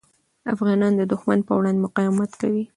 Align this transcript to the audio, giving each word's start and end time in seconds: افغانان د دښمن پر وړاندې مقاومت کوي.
افغانان 0.53 0.93
د 0.95 1.01
دښمن 1.11 1.39
پر 1.47 1.53
وړاندې 1.57 1.83
مقاومت 1.85 2.31
کوي. 2.41 2.63